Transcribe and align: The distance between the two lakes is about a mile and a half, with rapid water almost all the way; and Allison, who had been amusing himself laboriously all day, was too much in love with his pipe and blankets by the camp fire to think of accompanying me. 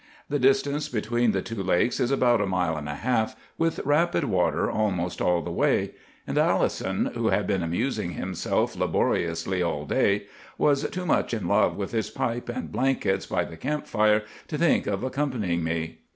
The 0.29 0.39
distance 0.39 0.89
between 0.89 1.31
the 1.31 1.43
two 1.43 1.61
lakes 1.61 1.99
is 1.99 2.09
about 2.09 2.41
a 2.41 2.47
mile 2.47 2.75
and 2.75 2.89
a 2.89 2.95
half, 2.95 3.35
with 3.59 3.79
rapid 3.85 4.23
water 4.23 4.67
almost 4.67 5.21
all 5.21 5.43
the 5.43 5.51
way; 5.51 5.91
and 6.25 6.39
Allison, 6.39 7.11
who 7.13 7.27
had 7.27 7.45
been 7.45 7.61
amusing 7.61 8.13
himself 8.13 8.75
laboriously 8.75 9.61
all 9.61 9.85
day, 9.85 10.23
was 10.57 10.89
too 10.89 11.05
much 11.05 11.35
in 11.35 11.47
love 11.47 11.75
with 11.77 11.91
his 11.91 12.09
pipe 12.09 12.49
and 12.49 12.71
blankets 12.71 13.27
by 13.27 13.45
the 13.45 13.57
camp 13.57 13.85
fire 13.85 14.23
to 14.47 14.57
think 14.57 14.87
of 14.87 15.03
accompanying 15.03 15.63
me. 15.63 15.99